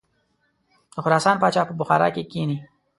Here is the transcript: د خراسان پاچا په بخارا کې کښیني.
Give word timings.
د 0.93 0.95
خراسان 1.03 1.35
پاچا 1.41 1.61
په 1.67 1.73
بخارا 1.79 2.07
کې 2.15 2.23
کښیني. 2.31 2.57